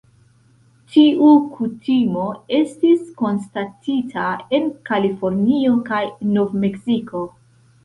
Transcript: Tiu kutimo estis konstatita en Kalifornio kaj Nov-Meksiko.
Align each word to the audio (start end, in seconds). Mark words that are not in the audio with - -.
Tiu 0.93 1.27
kutimo 1.57 2.23
estis 2.61 3.05
konstatita 3.21 4.25
en 4.61 4.67
Kalifornio 4.91 5.77
kaj 5.93 6.03
Nov-Meksiko. 6.35 7.25